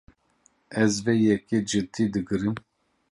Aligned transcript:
Ez 0.83 0.93
vê 1.03 1.13
yekê 1.25 1.59
cidî 1.69 2.05
digirim. 2.13 2.55